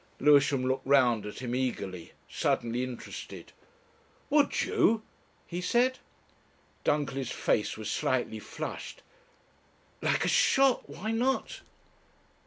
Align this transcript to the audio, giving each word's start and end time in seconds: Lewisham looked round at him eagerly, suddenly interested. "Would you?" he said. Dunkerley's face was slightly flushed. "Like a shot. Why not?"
Lewisham 0.19 0.65
looked 0.65 0.87
round 0.87 1.27
at 1.27 1.43
him 1.43 1.53
eagerly, 1.53 2.13
suddenly 2.27 2.83
interested. 2.83 3.51
"Would 4.31 4.63
you?" 4.63 5.03
he 5.45 5.61
said. 5.61 5.99
Dunkerley's 6.83 7.29
face 7.29 7.77
was 7.77 7.87
slightly 7.91 8.39
flushed. 8.39 9.03
"Like 10.01 10.25
a 10.25 10.27
shot. 10.27 10.89
Why 10.89 11.11
not?" 11.11 11.61